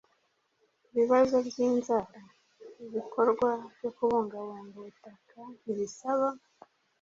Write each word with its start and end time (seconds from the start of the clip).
ibibazo 0.91 1.35
by’inzara? 1.47 2.19
Ibikorwa 2.85 3.49
byo 3.77 3.89
kubungabunga 3.95 4.75
ubutaka 4.79 5.39
ntibisaba 5.61 6.27